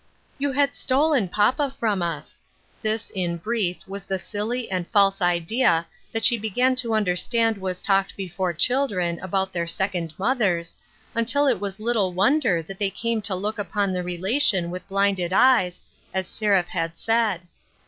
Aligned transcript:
"You 0.39 0.51
had 0.53 0.73
stolen 0.73 1.27
papa 1.29 1.75
from 1.77 2.01
us." 2.01 2.41
This, 2.81 3.11
in 3.11 3.37
brief, 3.37 3.87
was 3.87 4.03
the 4.03 4.17
silly 4.17 4.67
and 4.71 4.87
false 4.87 5.21
idea 5.21 5.85
that 6.11 6.25
she 6.25 6.39
began 6.39 6.73
to 6.77 6.95
under 6.95 7.15
stand 7.15 7.59
was 7.59 7.79
talked 7.79 8.17
before 8.17 8.51
children 8.51 9.19
about 9.21 9.53
their 9.53 9.67
second 9.67 10.15
mothers, 10.17 10.75
until 11.13 11.45
it 11.45 11.59
was 11.59 11.79
little 11.79 12.13
wonder 12.13 12.63
that 12.63 12.79
they 12.79 12.89
came 12.89 13.21
to 13.21 13.35
look 13.35 13.59
upon 13.59 13.93
the 13.93 14.01
relation 14.01 14.71
with 14.71 14.87
blinded 14.89 15.33
eyes, 15.33 15.81
as 16.15 16.25
Seraph 16.27 16.69
had 16.69 16.97
said. 16.97 17.41